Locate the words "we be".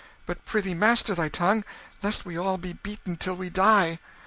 2.25-2.39